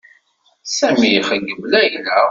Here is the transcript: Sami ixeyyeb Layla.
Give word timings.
Sami 0.77 1.09
ixeyyeb 1.17 1.61
Layla. 1.73 2.17